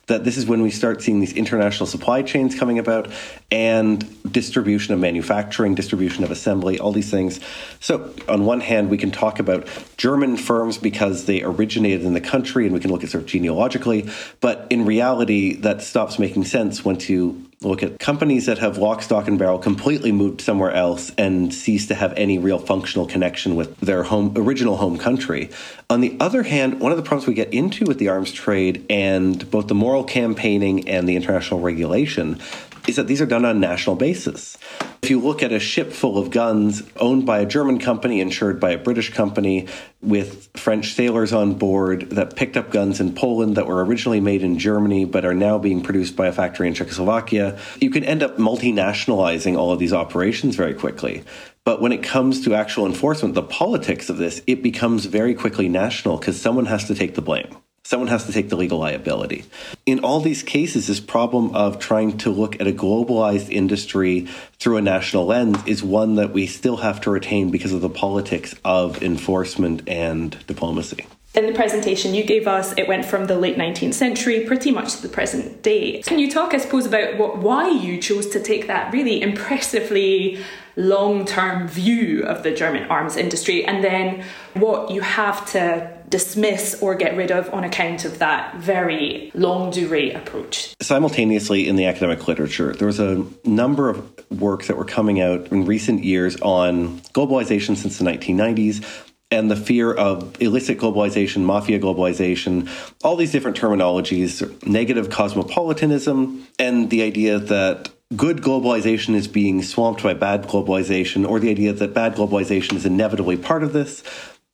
that 0.06 0.25
this 0.25 0.37
is 0.37 0.47
when 0.47 0.62
we 0.62 0.71
start 0.71 1.03
seeing 1.03 1.21
these 1.21 1.32
international 1.32 1.87
supply 1.87 2.23
chains 2.23 2.55
coming 2.55 2.79
about 2.79 3.09
and 3.50 4.05
distribution 4.32 4.94
of 4.94 5.00
manufacturing, 5.00 5.75
distribution 5.75 6.25
of 6.25 6.31
assembly, 6.31 6.79
all 6.79 6.93
these 6.93 7.11
things. 7.11 7.41
So, 7.81 8.15
on 8.29 8.44
one 8.44 8.61
hand, 8.61 8.91
we 8.91 8.99
can 8.99 9.11
talk 9.11 9.38
about 9.38 9.69
German 9.96 10.37
firms 10.37 10.79
because 10.79 11.27
they 11.27 11.43
originated 11.43 12.05
in 12.05 12.15
the 12.15 12.20
country 12.20 12.65
and 12.65 12.75
we 12.75 12.81
can 12.81 12.91
look 12.91 13.05
at 13.05 13.10
sort 13.10 13.25
of 13.25 13.29
genealogically, 13.29 14.08
but 14.41 14.67
in 14.70 14.84
reality, 14.84 15.56
that 15.56 15.82
stops 15.82 16.19
making 16.19 16.44
sense 16.44 16.84
once 16.84 17.08
you 17.08 17.50
look 17.62 17.82
at 17.82 17.98
companies 17.98 18.46
that 18.46 18.56
have 18.56 18.79
lock, 18.79 19.02
stock, 19.02 19.29
and 19.29 19.38
barrel 19.38 19.58
completely 19.58 20.12
moved 20.12 20.40
somewhere 20.40 20.70
else 20.70 21.12
and 21.19 21.52
cease 21.52 21.88
to 21.88 21.94
have 21.94 22.14
any 22.17 22.38
real 22.38 22.58
functional 22.58 23.06
connection 23.06 23.55
with 23.55 23.76
their 23.81 24.02
home 24.02 24.32
original 24.34 24.79
home 24.79 24.96
country. 24.96 25.50
On 25.90 26.00
the 26.00 26.17
other 26.20 26.43
hand, 26.43 26.81
one 26.81 26.90
of 26.90 26.96
the 26.96 27.05
problems 27.05 27.26
we 27.26 27.34
get 27.34 27.52
into 27.52 27.84
with 27.84 27.98
the 27.98 28.08
arms 28.08 28.32
trade 28.32 28.86
and 28.88 29.50
both 29.50 29.67
the 29.67 29.74
moral 29.74 30.05
campaigning 30.05 30.88
and 30.88 31.06
the 31.06 31.17
international 31.17 31.60
regulation 31.60 32.40
is 32.87 32.96
that 32.96 33.06
these 33.06 33.20
are 33.20 33.27
done 33.27 33.44
on 33.44 33.56
a 33.56 33.58
national 33.58 33.96
basis. 33.96 34.56
If 35.03 35.08
you 35.10 35.20
look 35.20 35.43
at 35.43 35.53
a 35.53 35.58
ship 35.58 35.93
full 35.93 36.19
of 36.19 36.31
guns 36.31 36.82
owned 36.96 37.25
by 37.25 37.41
a 37.41 37.46
German 37.46 37.79
company, 37.79 38.20
insured 38.20 38.60
by 38.60 38.70
a 38.70 38.79
British 38.79 39.13
company, 39.13 39.67
with 40.03 40.49
French 40.56 40.94
sailors 40.94 41.32
on 41.32 41.55
board 41.55 42.10
that 42.10 42.37
picked 42.37 42.56
up 42.56 42.70
guns 42.70 43.01
in 43.01 43.15
Poland 43.15 43.56
that 43.56 43.67
were 43.67 43.84
originally 43.84 44.20
made 44.20 44.43
in 44.43 44.58
Germany 44.58 45.05
but 45.05 45.25
are 45.25 45.34
now 45.34 45.58
being 45.58 45.82
produced 45.82 46.17
by 46.17 46.27
a 46.27 46.32
factory 46.32 46.69
in 46.69 46.75
Czechoslovakia, 46.75 47.58
you 47.81 47.91
can 47.91 48.05
end 48.05 48.22
up 48.22 48.37
multinationalizing 48.37 49.56
all 49.56 49.72
of 49.72 49.79
these 49.79 49.93
operations 49.93 50.56
very 50.56 50.75
quickly. 50.75 51.25
But 51.65 51.81
when 51.81 51.93
it 51.93 52.03
comes 52.03 52.44
to 52.44 52.55
actual 52.55 52.87
enforcement, 52.87 53.34
the 53.34 53.43
politics 53.43 54.08
of 54.08 54.17
this, 54.17 54.43
it 54.46 54.63
becomes 54.63 55.06
very 55.06 55.34
quickly 55.34 55.69
national 55.69 56.17
because 56.17 56.41
someone 56.41 56.67
has 56.67 56.84
to 56.84 56.94
take 56.94 57.15
the 57.15 57.22
blame. 57.22 57.56
Someone 57.91 58.06
has 58.06 58.25
to 58.27 58.32
take 58.32 58.51
the 58.51 58.56
legal 58.56 58.79
liability. 58.79 59.47
In 59.85 59.99
all 60.05 60.20
these 60.20 60.44
cases, 60.44 60.87
this 60.87 61.01
problem 61.01 61.56
of 61.56 61.81
trying 61.81 62.19
to 62.19 62.31
look 62.31 62.55
at 62.61 62.69
a 62.69 62.73
globalized 62.73 63.51
industry 63.51 64.29
through 64.61 64.77
a 64.77 64.81
national 64.81 65.27
lens 65.27 65.59
is 65.67 65.82
one 65.82 66.15
that 66.15 66.32
we 66.32 66.47
still 66.47 66.77
have 66.77 67.01
to 67.01 67.11
retain 67.11 67.51
because 67.51 67.73
of 67.73 67.81
the 67.81 67.89
politics 67.89 68.55
of 68.65 69.03
enforcement 69.03 69.89
and 69.89 70.39
diplomacy. 70.47 71.05
In 71.35 71.47
the 71.47 71.53
presentation 71.53 72.15
you 72.15 72.23
gave 72.23 72.47
us, 72.47 72.73
it 72.77 72.87
went 72.87 73.05
from 73.05 73.27
the 73.27 73.37
late 73.37 73.56
19th 73.56 73.94
century 73.94 74.44
pretty 74.47 74.70
much 74.70 74.94
to 74.94 75.03
the 75.03 75.09
present 75.09 75.65
day. 75.65 76.01
Can 76.03 76.20
you 76.20 76.31
talk, 76.31 76.55
I 76.55 76.59
suppose, 76.59 76.87
about 76.87 77.19
what, 77.19 77.39
why 77.39 77.70
you 77.70 78.01
chose 78.01 78.29
to 78.29 78.41
take 78.41 78.69
that 78.69 78.93
really 78.93 79.20
impressively 79.20 80.39
long 80.77 81.25
term 81.25 81.67
view 81.67 82.23
of 82.23 82.44
the 82.44 82.53
German 82.53 82.85
arms 82.85 83.17
industry 83.17 83.65
and 83.65 83.82
then 83.82 84.25
what 84.55 84.93
you 84.93 85.01
have 85.01 85.44
to 85.51 86.00
dismiss 86.10 86.81
or 86.82 86.94
get 86.94 87.17
rid 87.17 87.31
of 87.31 87.52
on 87.55 87.64
account 87.64 88.05
of 88.05 88.19
that 88.19 88.56
very 88.56 89.31
longue 89.34 89.72
durée 89.72 90.14
approach. 90.14 90.74
Simultaneously, 90.82 91.69
in 91.69 91.76
the 91.76 91.86
academic 91.86 92.26
literature, 92.29 92.74
there 92.74 92.86
was 92.86 93.00
a 93.00 93.24
number 93.44 93.88
of 93.88 94.12
works 94.31 94.67
that 94.67 94.76
were 94.76 94.84
coming 94.84 95.20
out 95.20 95.48
in 95.52 95.64
recent 95.64 96.05
years 96.05 96.36
on 96.43 96.98
globalization 97.14 97.76
since 97.76 97.98
the 97.98 98.05
1990s 98.05 98.84
and 99.31 99.48
the 99.50 99.56
fear 99.56 99.93
of 99.93 100.40
illicit 100.43 100.79
globalization, 100.79 101.43
mafia 101.43 101.79
globalization, 101.79 102.69
all 103.05 103.14
these 103.14 103.31
different 103.31 103.56
terminologies, 103.56 104.67
negative 104.67 105.08
cosmopolitanism, 105.08 106.46
and 106.58 106.90
the 106.90 107.02
idea 107.02 107.38
that 107.38 107.90
good 108.17 108.38
globalization 108.38 109.14
is 109.14 109.29
being 109.29 109.62
swamped 109.62 110.02
by 110.02 110.14
bad 110.14 110.43
globalization, 110.48 111.29
or 111.29 111.38
the 111.38 111.50
idea 111.50 111.72
that 111.72 111.94
bad 111.94 112.17
globalization 112.17 112.74
is 112.74 112.84
inevitably 112.84 113.36
part 113.36 113.62
of 113.62 113.72
this. 113.72 114.02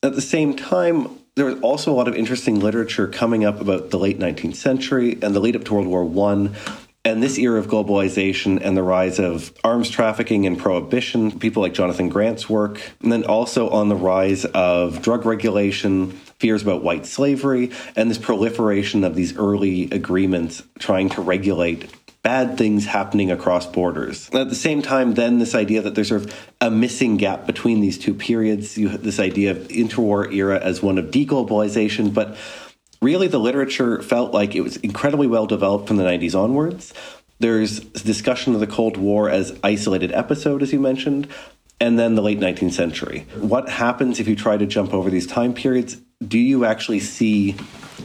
At 0.03 0.15
the 0.15 0.21
same 0.21 0.55
time, 0.55 1.09
there 1.37 1.45
was 1.45 1.61
also 1.61 1.93
a 1.93 1.95
lot 1.95 2.09
of 2.09 2.15
interesting 2.15 2.61
literature 2.61 3.07
coming 3.07 3.45
up 3.45 3.61
about 3.61 3.91
the 3.91 3.99
late 3.99 4.19
19th 4.19 4.57
century 4.57 5.19
and 5.23 5.35
the 5.35 5.41
lead 5.41 5.55
up 5.55 5.65
to 5.65 5.75
World 5.75 5.87
War 5.87 6.05
One 6.05 6.57
and 7.05 7.23
this 7.23 7.39
era 7.39 7.61
of 7.61 7.69
globalization 7.69 8.59
and 8.61 8.77
the 8.77 8.83
rise 8.83 9.21
of 9.21 9.53
arms 9.63 9.89
trafficking 9.89 10.45
and 10.45 10.59
prohibition, 10.59 11.39
people 11.39 11.63
like 11.63 11.73
Jonathan 11.73 12.09
Grant's 12.09 12.49
work, 12.49 12.81
and 13.01 13.13
then 13.13 13.23
also 13.25 13.69
on 13.69 13.89
the 13.89 13.95
rise 13.95 14.45
of 14.47 15.03
drug 15.03 15.25
regulation, 15.25 16.11
fears 16.41 16.63
about 16.63 16.83
white 16.83 17.07
slavery, 17.07 17.71
and 17.95 18.11
this 18.11 18.19
proliferation 18.19 19.05
of 19.05 19.15
these 19.15 19.37
early 19.37 19.85
agreements 19.91 20.65
trying 20.81 21.09
to 21.11 21.21
regulate 21.21 21.95
bad 22.27 22.59
things 22.59 22.87
happening 22.87 23.31
across 23.31 23.67
borders. 23.67 24.29
At 24.35 24.49
the 24.49 24.57
same 24.57 24.83
time, 24.83 25.15
then 25.15 25.39
this 25.39 25.55
idea 25.55 25.81
that 25.83 25.95
there's 25.95 26.09
sort 26.09 26.25
of 26.25 26.51
a 26.61 26.73
missing 26.73 27.19
gap 27.19 27.47
between 27.47 27.81
these 27.81 27.97
two 27.97 28.15
periods, 28.15 28.77
you 28.77 28.89
this 28.89 29.21
idea 29.21 29.53
of 29.53 29.59
interwar 29.69 30.35
era 30.35 30.59
as 30.59 30.83
one 30.83 30.99
of 30.99 31.13
deglobalization, 31.13 32.13
but 32.13 32.37
really 33.01 33.29
the 33.29 33.39
literature 33.39 34.03
felt 34.03 34.35
like 34.35 34.57
it 34.57 34.63
was 34.63 34.77
incredibly 34.79 35.29
well 35.29 35.47
developed 35.47 35.87
from 35.87 35.99
the 35.99 36.03
90s 36.03 36.35
onwards. 36.35 36.93
There's 37.39 37.79
discussion 37.79 38.55
of 38.55 38.61
the 38.61 38.67
Cold 38.67 38.97
War 38.97 39.31
as 39.31 39.57
isolated 39.63 40.11
episode, 40.11 40.65
as 40.65 40.73
you 40.73 40.81
mentioned, 40.81 41.29
and 41.81 41.97
then 41.97 42.17
the 42.17 42.23
late 42.23 42.41
19th 42.41 42.73
century. 42.73 43.25
What 43.39 43.69
happens 43.69 44.19
if 44.19 44.27
you 44.27 44.35
try 44.35 44.57
to 44.57 44.67
jump 44.67 44.93
over 44.93 45.11
these 45.11 45.29
time 45.29 45.55
periods? 45.55 45.97
Do 46.27 46.41
you 46.41 46.65
actually 46.65 46.99
see 46.99 47.55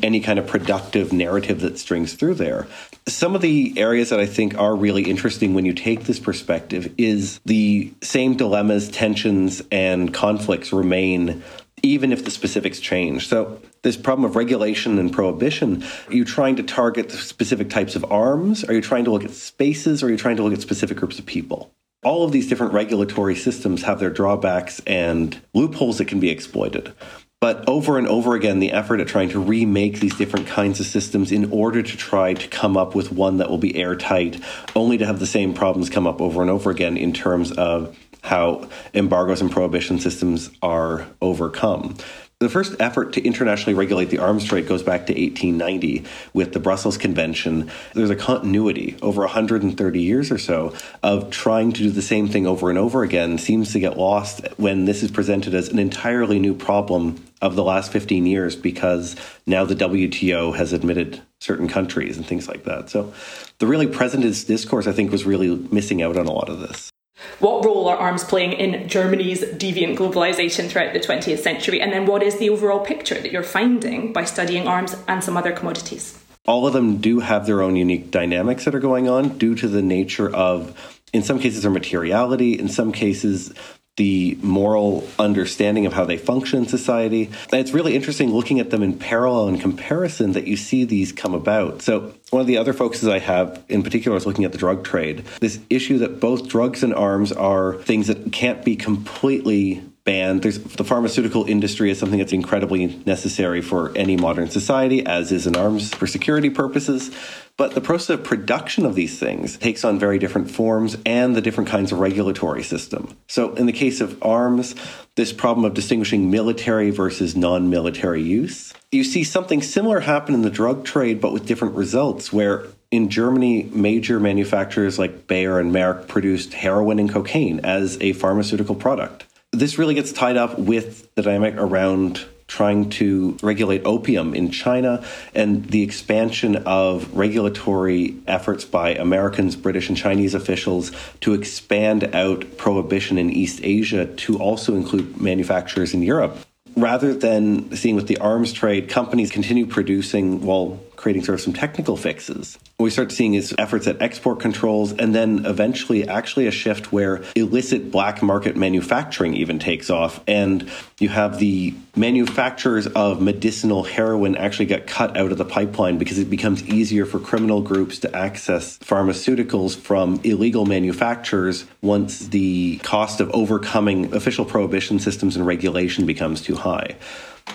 any 0.04 0.20
kind 0.20 0.38
of 0.38 0.46
productive 0.46 1.12
narrative 1.12 1.62
that 1.62 1.80
strings 1.80 2.13
through 2.13 2.36
there? 2.36 2.68
Some 3.08 3.36
of 3.36 3.41
the 3.41 3.74
areas 3.77 4.10
that 4.10 4.20
I 4.20 4.25
think 4.25 4.58
are 4.58 4.75
really 4.75 5.03
interesting 5.03 5.53
when 5.53 5.65
you 5.65 5.74
take 5.74 6.03
this 6.03 6.20
perspective 6.20 6.93
is 6.98 7.39
the 7.46 7.91
same 8.01 8.38
dilemmas, 8.38 8.89
tensions, 8.89 9.62
and 9.72 10.13
conflicts 10.13 10.72
remain 10.72 11.43
even 11.84 12.12
if 12.12 12.25
the 12.25 12.31
specifics 12.31 12.79
change. 12.79 13.27
So, 13.27 13.60
this 13.81 13.98
problem 13.98 14.25
of 14.25 14.36
regulation 14.36 15.00
and 15.00 15.12
prohibition, 15.12 15.84
are 16.08 16.13
you 16.13 16.25
trying 16.25 16.55
to 16.58 16.63
target 16.63 17.12
specific 17.12 17.70
types 17.70 17.96
of 17.96 18.05
arms? 18.12 18.63
Are 18.63 18.74
you 18.74 18.81
trying 18.81 19.05
to 19.05 19.12
look 19.12 19.24
at 19.24 19.31
spaces? 19.31 20.03
Or 20.03 20.08
are 20.08 20.10
you 20.12 20.17
trying 20.17 20.38
to 20.38 20.43
look 20.43 20.53
at 20.53 20.62
specific 20.62 20.98
groups 20.98 21.17
of 21.17 21.25
people? 21.25 21.72
All 22.03 22.24
of 22.24 22.31
these 22.31 22.48
different 22.48 22.74
regulatory 22.74 23.36
systems 23.36 23.84
have 23.84 24.00
their 24.00 24.10
drawbacks 24.10 24.81
and 24.86 25.39
loopholes 25.53 25.98
that 25.98 26.05
can 26.05 26.20
be 26.20 26.29
exploited. 26.29 26.93
But 27.42 27.68
over 27.68 27.98
and 27.98 28.08
over 28.08 28.36
again, 28.36 28.60
the 28.60 28.72
effort 28.72 29.00
at 29.00 29.08
trying 29.08 29.30
to 29.30 29.40
remake 29.40 30.00
these 30.00 30.16
different 30.16 30.46
kinds 30.46 30.80
of 30.80 30.86
systems 30.86 31.32
in 31.32 31.52
order 31.52 31.82
to 31.82 31.98
try 31.98 32.36
to 32.36 32.48
come 32.48 32.78
up 32.78 32.94
with 32.94 33.12
one 33.12 33.38
that 33.38 33.50
will 33.50 33.58
be 33.58 33.76
airtight, 33.76 34.40
only 34.76 35.00
to 35.00 35.08
have 35.08 35.18
the 35.18 35.26
same 35.26 35.56
problems 35.56 35.90
come 35.90 36.06
up 36.06 36.22
over 36.22 36.44
and 36.44 36.52
over 36.52 36.70
again 36.70 36.98
in 36.98 37.14
terms 37.14 37.52
of 37.52 37.98
how 38.22 38.70
embargoes 38.94 39.42
and 39.42 39.50
prohibition 39.50 39.98
systems 39.98 40.52
are 40.62 41.08
overcome. 41.20 41.98
The 42.42 42.50
first 42.50 42.76
effort 42.80 43.14
to 43.14 43.24
internationally 43.24 43.76
regulate 43.76 44.10
the 44.10 44.18
arms 44.18 44.46
trade 44.46 44.68
goes 44.68 44.82
back 44.82 45.06
to 45.06 45.14
1890 45.14 46.06
with 46.34 46.54
the 46.54 46.60
Brussels 46.60 46.98
Convention. 46.98 47.70
There's 47.94 48.10
a 48.10 48.16
continuity 48.16 48.98
over 49.04 49.22
130 49.22 50.02
years 50.02 50.32
or 50.32 50.40
so 50.40 50.74
of 51.04 51.30
trying 51.30 51.72
to 51.74 51.84
do 51.84 51.92
the 51.92 52.02
same 52.02 52.28
thing 52.28 52.48
over 52.48 52.72
and 52.72 52.80
over 52.80 53.04
again 53.04 53.38
seems 53.38 53.74
to 53.74 53.80
get 53.80 53.96
lost 53.96 54.42
when 54.58 54.86
this 54.86 55.04
is 55.04 55.12
presented 55.12 55.54
as 55.54 55.70
an 55.70 55.78
entirely 55.78 56.40
new 56.40 56.56
problem 56.56 57.24
of 57.44 57.56
the 57.56 57.64
last 57.64 57.92
15 57.92 58.26
years 58.26 58.56
because 58.56 59.16
now 59.46 59.64
the 59.64 59.76
WTO 59.76 60.56
has 60.56 60.74
admitted 60.74 61.22
certain 61.40 61.68
countries 61.68 62.18
and 62.18 62.26
things 62.26 62.48
like 62.48 62.64
that. 62.64 62.90
So 62.90 63.14
the 63.60 63.68
really 63.68 63.86
present 63.86 64.24
discourse, 64.24 64.88
I 64.88 64.94
think, 64.94 65.12
was 65.12 65.26
really 65.26 65.56
missing 65.72 66.02
out 66.02 66.18
on 66.18 66.26
a 66.26 66.32
lot 66.32 66.50
of 66.50 66.60
this. 66.60 66.91
What 67.40 67.66
role 67.66 67.88
are 67.88 67.98
arms 67.98 68.24
playing 68.24 68.54
in 68.54 68.88
Germany's 68.88 69.42
deviant 69.44 69.98
globalisation 69.98 70.70
throughout 70.70 70.94
the 70.94 71.00
20th 71.00 71.40
century? 71.40 71.82
And 71.82 71.92
then 71.92 72.06
what 72.06 72.24
is 72.24 72.38
the 72.38 72.50
overall 72.50 72.80
picture 72.80 73.20
that 73.20 73.32
you're 73.32 73.44
finding 73.44 74.13
by 74.13 74.25
studying 74.25 74.68
arms 74.68 74.96
and 75.08 75.24
some 75.24 75.38
other 75.38 75.51
commodities? 75.51 76.18
All 76.48 76.66
of 76.66 76.74
them 76.74 76.98
do 76.98 77.20
have 77.20 77.46
their 77.46 77.62
own 77.62 77.75
unique 77.75 78.10
dynamics 78.12 78.66
that 78.66 78.74
are 78.74 78.80
going 78.80 79.08
on 79.08 79.38
due 79.38 79.56
to 79.56 79.68
the 79.68 79.82
nature 79.82 80.34
of, 80.34 80.75
in 81.13 81.22
some 81.22 81.40
cases, 81.40 81.62
their 81.62 81.72
materiality, 81.72 82.58
in 82.58 82.68
some 82.68 82.92
cases, 82.92 83.54
the 83.98 84.38
moral 84.42 85.08
understanding 85.20 85.86
of 85.86 85.94
how 85.94 86.06
they 86.06 86.18
function 86.18 86.60
in 86.60 86.68
society. 86.68 87.26
And 87.52 87.60
it's 87.60 87.72
really 87.72 87.96
interesting 87.96 88.32
looking 88.32 88.60
at 88.60 88.70
them 88.70 88.84
in 88.84 88.98
parallel 88.98 89.50
and 89.50 89.60
comparison 89.60 90.32
that 90.32 90.48
you 90.48 90.56
see 90.56 90.86
these 90.86 91.12
come 91.12 91.34
about. 91.34 91.82
So, 91.82 92.14
one 92.30 92.40
of 92.40 92.48
the 92.48 92.58
other 92.58 92.72
focuses 92.72 93.10
I 93.10 93.20
have 93.20 93.62
in 93.68 93.84
particular 93.84 94.16
is 94.16 94.26
looking 94.26 94.46
at 94.46 94.54
the 94.54 94.58
drug 94.58 94.86
trade. 94.86 95.26
This 95.42 95.60
issue 95.70 95.98
that 95.98 96.22
both 96.22 96.48
drugs 96.48 96.82
and 96.84 96.94
arms 96.94 97.34
are 97.34 97.76
things 97.82 98.08
that 98.08 98.32
can't 98.32 98.64
be 98.64 98.78
completely 98.78 99.84
banned. 100.03 100.41
There's, 100.41 100.60
the 100.60 100.84
pharmaceutical 100.84 101.46
industry 101.46 101.91
is 101.91 102.00
something 102.00 102.20
that's 102.20 102.34
incredibly 102.34 102.88
necessary 103.05 103.62
for 103.62 103.91
any 103.96 104.17
modern 104.17 104.50
society, 104.50 105.05
as 105.05 105.31
is 105.31 105.48
in 105.48 105.55
arms 105.55 105.93
for 105.93 106.08
security 106.08 106.50
purposes. 106.50 107.12
But 107.58 107.75
the 107.75 107.81
process 107.81 108.10
of 108.12 108.24
production 108.24 108.86
of 108.86 108.96
these 108.96 109.20
things 109.20 109.58
takes 109.58 109.84
on 109.84 110.00
very 110.00 110.17
different 110.17 110.50
forms 110.50 110.98
and 111.05 111.36
the 111.36 111.41
different 111.41 111.70
kinds 111.70 111.91
of 111.91 112.00
regulatory 112.00 112.63
system. 112.63 113.15
So, 113.27 113.53
in 113.53 113.67
the 113.67 113.74
case 113.74 114.01
of 114.01 114.22
arms, 114.24 114.74
this 115.15 115.31
problem 115.31 115.65
of 115.65 115.74
distinguishing 115.74 116.31
military 116.31 116.89
versus 116.89 117.36
non 117.36 117.70
military 117.70 118.24
use, 118.24 118.74
you 118.91 119.03
see 119.03 119.24
something 119.24 119.62
similar 119.62 120.00
happen 120.00 120.34
in 120.34 120.41
the 120.41 120.50
drug 120.50 120.86
trade, 120.86 121.22
but 121.22 121.34
with 121.34 121.46
different 121.46 121.75
results, 121.75 122.34
where 122.34 122.65
in 122.89 123.10
Germany, 123.10 123.70
major 123.72 124.20
manufacturers 124.20 124.98
like 124.98 125.27
Bayer 125.27 125.60
and 125.60 125.72
Merck 125.72 126.08
produced 126.08 126.53
heroin 126.53 127.00
and 127.00 127.10
cocaine 127.10 127.60
as 127.63 127.98
a 128.01 128.13
pharmaceutical 128.13 128.75
product. 128.75 129.25
This 129.51 129.77
really 129.77 129.96
gets 129.96 130.13
tied 130.13 130.38
up 130.38 130.58
with 130.58 131.13
the 131.15 131.22
dynamic 131.22 131.55
around 131.58 132.25
trying 132.48 132.89
to 132.89 133.38
regulate 133.41 133.81
opium 133.86 134.34
in 134.34 134.50
China 134.50 135.05
and 135.36 135.65
the 135.65 135.84
expansion 135.84 136.55
of 136.65 137.13
regulatory 137.13 138.15
efforts 138.27 138.63
by 138.63 138.89
Americans, 138.96 139.58
British, 139.58 139.89
and 139.89 139.98
Chinese 139.98 140.34
officials 140.34 140.91
to 141.20 141.34
expand 141.34 142.15
out 142.15 142.58
prohibition 142.58 143.17
in 143.17 143.29
East 143.29 143.60
Asia 143.63 144.05
to 144.05 144.38
also 144.38 144.75
include 144.75 145.20
manufacturers 145.20 145.93
in 145.93 146.01
Europe. 146.01 146.38
Rather 146.77 147.13
than 147.13 147.75
seeing 147.75 147.98
with 147.98 148.08
the 148.08 148.17
arms 148.20 148.53
trade, 148.53 148.88
companies 148.88 149.31
continue 149.31 149.65
producing 149.65 150.46
while 150.46 150.79
creating 151.01 151.24
sort 151.24 151.34
of 151.34 151.41
some 151.41 151.53
technical 151.53 151.98
fixes. 151.98 152.60
What 152.77 152.84
we 152.86 152.89
start 152.91 153.12
seeing 153.12 153.34
is 153.34 153.55
efforts 153.58 153.88
at 153.88 154.01
export 154.01 154.39
controls 154.39 154.93
and 154.93 155.15
then 155.15 155.46
eventually 155.46 156.08
actually 156.08 156.46
a 156.46 156.51
shift 156.51 156.91
where 156.91 157.24
illicit 157.36 157.91
black 157.91 158.22
market 158.22 158.55
manufacturing 158.55 159.34
even 159.34 159.58
takes 159.58 159.89
off. 159.89 160.22
And 160.27 160.70
you 161.00 161.10
have 161.10 161.39
the 161.39 161.74
manufacturers 161.96 162.86
of 162.86 163.20
medicinal 163.20 163.84
heroin 163.84 164.36
actually 164.36 164.67
get 164.67 164.86
cut 164.86 165.17
out 165.17 165.31
of 165.31 165.39
the 165.39 165.46
pipeline 165.46 165.98
because 165.98 166.20
it 166.20 166.29
becomes 166.29 166.63
easier 166.67 167.05
for 167.05 167.20
criminal 167.20 167.62
groups 167.62 168.00
to 168.00 168.15
access 168.15 168.77
pharmaceuticals 168.79 169.75
from 169.75 170.22
illegal 170.24 170.65
manufacturers 170.65 171.65
once 171.81 172.27
the 172.27 172.77
cost 172.84 173.20
of 173.20 173.29
overcoming 173.31 174.13
official 174.13 174.46
prohibition 174.46 175.00
systems 175.00 175.36
and 175.36 175.48
regulation 175.48 176.05
becomes 176.05 176.41
too 176.41 176.55
high. 176.55 176.96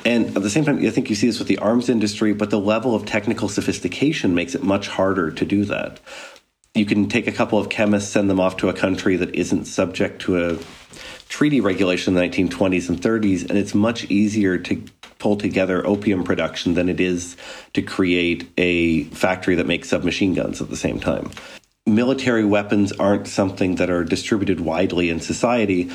And 0.05 0.37
at 0.37 0.43
the 0.43 0.51
same 0.51 0.65
time, 0.65 0.85
I 0.85 0.91
think 0.91 1.11
you 1.11 1.17
see 1.17 1.27
this 1.27 1.39
with 1.39 1.49
the 1.49 1.59
arms 1.59 1.89
industry, 1.89 2.33
but 2.33 2.51
the 2.51 2.61
level 2.61 2.95
of 2.95 3.07
technical 3.07 3.49
sophistication 3.49 4.35
makes 4.35 4.55
it 4.55 4.63
much 4.63 4.89
harder 4.89 5.31
to 5.31 5.45
do 5.45 5.65
that. 5.65 6.01
You 6.75 6.87
can 6.87 7.09
take 7.09 7.27
a 7.27 7.33
couple 7.33 7.59
of 7.59 7.69
chemists, 7.69 8.13
send 8.13 8.29
them 8.29 8.39
off 8.39 8.59
to 8.59 8.69
a 8.69 8.75
country 8.75 9.17
that 9.17 9.35
isn't 9.35 9.65
subject 9.65 10.23
to 10.23 10.45
a 10.45 10.59
treaty 11.29 11.61
regulation 11.61 12.17
in 12.17 12.21
the 12.21 12.29
1920s 12.29 12.89
and 12.89 13.01
30s, 13.01 13.49
and 13.49 13.59
it's 13.59 13.75
much 13.75 14.05
easier 14.05 14.59
to 14.59 14.85
pull 15.19 15.37
together 15.37 15.85
opium 15.87 16.23
production 16.23 16.75
than 16.75 16.89
it 16.89 17.01
is 17.01 17.37
to 17.73 17.83
create 17.83 18.49
a 18.59 19.05
factory 19.05 19.55
that 19.57 19.67
makes 19.67 19.89
submachine 19.89 20.35
guns 20.35 20.61
at 20.61 20.69
the 20.69 20.77
same 20.77 21.01
time 21.01 21.31
military 21.87 22.45
weapons 22.45 22.93
aren't 22.93 23.29
something 23.29 23.77
that 23.77 23.89
are 23.89 24.05
distributed 24.05 24.61
widely 24.61 25.09
in 25.09 25.21
society. 25.21 25.91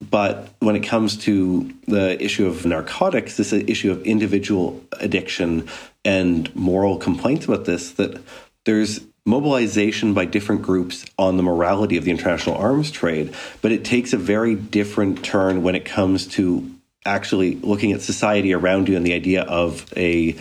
But 0.00 0.48
when 0.60 0.76
it 0.76 0.80
comes 0.80 1.16
to 1.18 1.72
the 1.86 2.22
issue 2.22 2.46
of 2.46 2.66
narcotics, 2.66 3.36
this 3.36 3.52
issue 3.52 3.90
of 3.90 4.02
individual 4.02 4.82
addiction 5.00 5.68
and 6.04 6.54
moral 6.54 6.98
complaints 6.98 7.46
about 7.46 7.64
this, 7.64 7.92
that 7.92 8.20
there's 8.64 9.00
mobilization 9.26 10.12
by 10.12 10.26
different 10.26 10.62
groups 10.62 11.06
on 11.18 11.36
the 11.36 11.42
morality 11.42 11.96
of 11.96 12.04
the 12.04 12.10
international 12.10 12.56
arms 12.56 12.90
trade, 12.90 13.34
but 13.62 13.72
it 13.72 13.84
takes 13.84 14.12
a 14.12 14.18
very 14.18 14.54
different 14.54 15.24
turn 15.24 15.62
when 15.62 15.74
it 15.74 15.84
comes 15.84 16.26
to 16.26 16.70
actually 17.06 17.56
looking 17.56 17.92
at 17.92 18.02
society 18.02 18.52
around 18.52 18.88
you 18.88 18.96
and 18.96 19.06
the 19.06 19.14
idea 19.14 19.42
of 19.42 19.90
a 19.96 20.36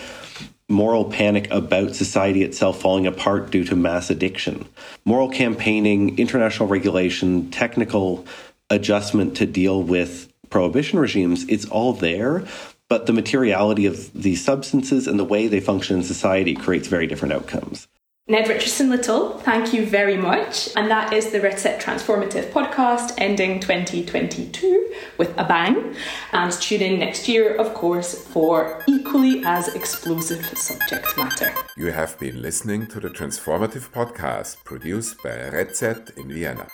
moral 0.69 1.05
panic 1.05 1.49
about 1.51 1.95
society 1.95 2.41
itself 2.43 2.81
falling 2.81 3.05
apart 3.05 3.51
due 3.51 3.63
to 3.63 3.75
mass 3.75 4.09
addiction. 4.09 4.65
Moral 5.05 5.29
campaigning, 5.29 6.17
international 6.17 6.67
regulation, 6.67 7.51
technical 7.51 8.25
adjustment 8.73 9.35
to 9.37 9.45
deal 9.45 9.81
with 9.81 10.31
prohibition 10.49 10.99
regimes, 10.99 11.45
it's 11.49 11.65
all 11.65 11.93
there. 11.93 12.45
But 12.89 13.05
the 13.05 13.13
materiality 13.13 13.85
of 13.85 14.13
these 14.13 14.43
substances 14.43 15.07
and 15.07 15.19
the 15.19 15.23
way 15.23 15.47
they 15.47 15.59
function 15.59 15.97
in 15.97 16.03
society 16.03 16.53
creates 16.53 16.87
very 16.87 17.07
different 17.07 17.33
outcomes. 17.33 17.87
Ned 18.25 18.47
Richardson 18.47 18.89
Little, 18.89 19.37
thank 19.39 19.73
you 19.73 19.85
very 19.85 20.15
much. 20.15 20.69
And 20.77 20.89
that 20.89 21.11
is 21.11 21.31
the 21.31 21.41
RECET 21.41 21.81
Transformative 21.81 22.51
podcast 22.51 23.15
ending 23.17 23.59
2022 23.59 24.93
with 25.17 25.37
a 25.37 25.43
bang. 25.43 25.93
And 26.31 26.51
tune 26.53 26.81
in 26.81 26.99
next 26.99 27.27
year, 27.27 27.53
of 27.55 27.73
course, 27.73 28.25
for 28.27 28.81
equally 28.87 29.43
as 29.43 29.67
explosive 29.75 30.45
subject 30.57 31.17
matter. 31.17 31.53
You 31.75 31.91
have 31.91 32.17
been 32.17 32.41
listening 32.41 32.87
to 32.87 33.01
the 33.01 33.09
Transformative 33.09 33.91
podcast 33.91 34.63
produced 34.63 35.17
by 35.21 35.49
RECET 35.49 36.17
in 36.17 36.31
Vienna. 36.31 36.67